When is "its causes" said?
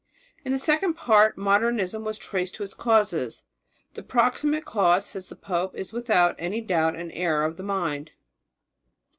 2.63-3.43